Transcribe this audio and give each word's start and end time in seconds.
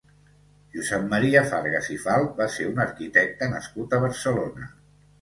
Josep 0.77 1.05
Maria 1.11 1.43
Fargas 1.51 1.91
i 1.97 1.99
Falp 2.05 2.33
va 2.41 2.49
ser 2.57 2.69
un 2.73 2.85
arquitecte 2.89 3.55
nascut 3.57 3.99
a 4.01 4.05
Barcelona. 4.09 4.77